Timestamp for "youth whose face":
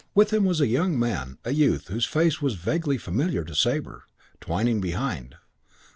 1.53-2.41